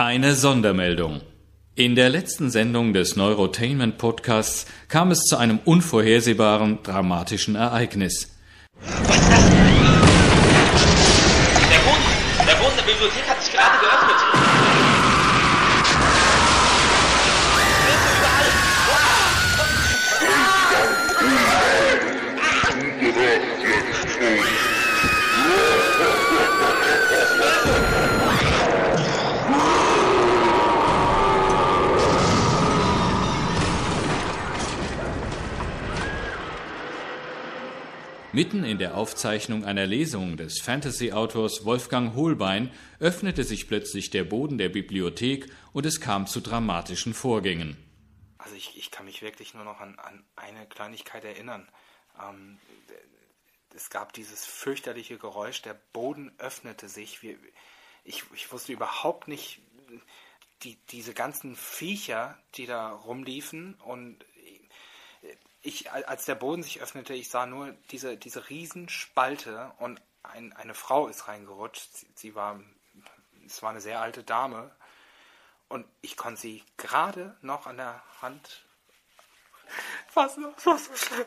Eine 0.00 0.36
Sondermeldung. 0.36 1.22
In 1.74 1.96
der 1.96 2.08
letzten 2.08 2.50
Sendung 2.50 2.92
des 2.92 3.16
Neurotainment 3.16 3.98
Podcasts 3.98 4.66
kam 4.86 5.10
es 5.10 5.24
zu 5.24 5.36
einem 5.36 5.58
unvorhersehbaren, 5.64 6.84
dramatischen 6.84 7.56
Ereignis. 7.56 8.30
Was 8.80 8.90
ist 8.90 9.28
das? 9.28 9.50
Der 11.68 11.78
Boden, 11.80 12.46
der 12.46 12.54
Boden 12.62 12.76
der 12.76 12.84
Bibliothek 12.84 13.28
hat 13.28 13.42
sich 13.42 13.52
gerade 13.52 13.76
geöffnet. 13.80 14.37
Mitten 38.30 38.62
in 38.62 38.76
der 38.76 38.94
Aufzeichnung 38.94 39.64
einer 39.64 39.86
Lesung 39.86 40.36
des 40.36 40.60
Fantasy-Autors 40.60 41.64
Wolfgang 41.64 42.14
Holbein 42.14 42.70
öffnete 43.00 43.42
sich 43.42 43.68
plötzlich 43.68 44.10
der 44.10 44.24
Boden 44.24 44.58
der 44.58 44.68
Bibliothek 44.68 45.50
und 45.72 45.86
es 45.86 45.98
kam 45.98 46.26
zu 46.26 46.42
dramatischen 46.42 47.14
Vorgängen. 47.14 47.78
Also 48.36 48.54
ich, 48.54 48.76
ich 48.76 48.90
kann 48.90 49.06
mich 49.06 49.22
wirklich 49.22 49.54
nur 49.54 49.64
noch 49.64 49.80
an, 49.80 49.98
an 49.98 50.24
eine 50.36 50.66
Kleinigkeit 50.66 51.24
erinnern. 51.24 51.66
Ähm, 52.22 52.58
es 53.74 53.88
gab 53.88 54.12
dieses 54.12 54.44
fürchterliche 54.44 55.16
Geräusch, 55.16 55.62
der 55.62 55.80
Boden 55.94 56.30
öffnete 56.36 56.90
sich. 56.90 57.22
Wir, 57.22 57.38
ich, 58.04 58.24
ich 58.34 58.52
wusste 58.52 58.74
überhaupt 58.74 59.28
nicht, 59.28 59.62
die, 60.64 60.76
diese 60.90 61.14
ganzen 61.14 61.56
Viecher, 61.56 62.38
die 62.56 62.66
da 62.66 62.90
rumliefen 62.90 63.74
und 63.76 64.22
ich, 65.68 65.92
als 65.92 66.24
der 66.24 66.34
Boden 66.34 66.62
sich 66.62 66.80
öffnete, 66.80 67.14
ich 67.14 67.28
sah 67.28 67.46
nur 67.46 67.74
diese, 67.90 68.16
diese 68.16 68.48
Riesenspalte 68.48 69.72
und 69.78 70.00
ein, 70.22 70.52
eine 70.54 70.74
Frau 70.74 71.06
ist 71.06 71.28
reingerutscht. 71.28 71.88
Sie, 71.92 72.06
sie 72.14 72.34
war, 72.34 72.60
es 73.46 73.62
war 73.62 73.70
eine 73.70 73.80
sehr 73.80 74.00
alte 74.00 74.24
Dame 74.24 74.70
und 75.68 75.86
ich 76.00 76.16
konnte 76.16 76.40
sie 76.40 76.64
gerade 76.76 77.36
noch 77.42 77.66
an 77.66 77.76
der 77.76 78.02
Hand 78.20 78.64
fassen. 80.08 80.46
Das 80.56 80.66
war 80.66 80.78
so 80.78 80.96
schlimm. 80.96 81.26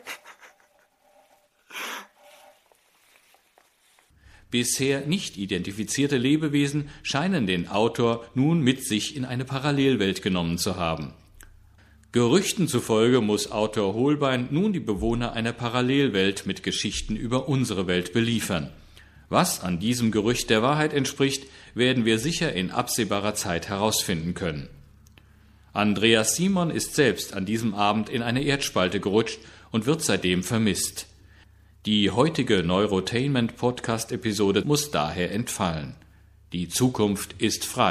Bisher 4.49 5.01
nicht 5.05 5.37
identifizierte 5.37 6.17
Lebewesen 6.17 6.89
scheinen 7.03 7.47
den 7.47 7.69
Autor 7.69 8.29
nun 8.33 8.59
mit 8.59 8.85
sich 8.85 9.15
in 9.15 9.23
eine 9.23 9.45
Parallelwelt 9.45 10.21
genommen 10.21 10.57
zu 10.57 10.75
haben. 10.75 11.13
Gerüchten 12.13 12.67
zufolge 12.67 13.21
muss 13.21 13.51
Autor 13.51 13.93
Holbein 13.93 14.49
nun 14.51 14.73
die 14.73 14.81
Bewohner 14.81 15.31
einer 15.31 15.53
Parallelwelt 15.53 16.45
mit 16.45 16.61
Geschichten 16.61 17.15
über 17.15 17.47
unsere 17.47 17.87
Welt 17.87 18.11
beliefern. 18.11 18.69
Was 19.29 19.61
an 19.61 19.79
diesem 19.79 20.11
Gerücht 20.11 20.49
der 20.49 20.61
Wahrheit 20.61 20.91
entspricht, 20.91 21.45
werden 21.73 22.03
wir 22.03 22.19
sicher 22.19 22.51
in 22.51 22.69
absehbarer 22.69 23.33
Zeit 23.35 23.69
herausfinden 23.69 24.33
können. 24.33 24.67
Andreas 25.71 26.35
Simon 26.35 26.69
ist 26.69 26.95
selbst 26.95 27.33
an 27.33 27.45
diesem 27.45 27.73
Abend 27.73 28.09
in 28.09 28.23
eine 28.23 28.43
Erdspalte 28.43 28.99
gerutscht 28.99 29.39
und 29.71 29.85
wird 29.85 30.01
seitdem 30.01 30.43
vermisst. 30.43 31.07
Die 31.85 32.11
heutige 32.11 32.61
Neurotainment 32.61 33.55
Podcast 33.55 34.11
Episode 34.11 34.63
muss 34.65 34.91
daher 34.91 35.31
entfallen. 35.31 35.95
Die 36.51 36.67
Zukunft 36.67 37.35
ist 37.41 37.63
frei. 37.63 37.89